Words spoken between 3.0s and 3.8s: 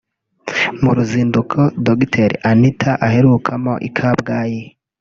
aherukamo